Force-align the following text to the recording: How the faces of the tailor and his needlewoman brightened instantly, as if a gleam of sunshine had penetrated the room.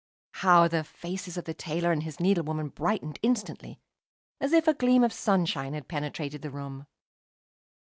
How 0.31 0.67
the 0.67 0.83
faces 0.83 1.37
of 1.37 1.45
the 1.45 1.53
tailor 1.53 1.91
and 1.91 2.01
his 2.01 2.19
needlewoman 2.19 2.69
brightened 2.69 3.19
instantly, 3.21 3.79
as 4.39 4.51
if 4.51 4.67
a 4.67 4.73
gleam 4.73 5.03
of 5.03 5.13
sunshine 5.13 5.73
had 5.75 5.87
penetrated 5.87 6.41
the 6.41 6.49
room. 6.49 6.87